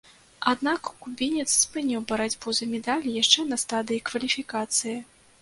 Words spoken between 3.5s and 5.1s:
на стадыі кваліфікацыі.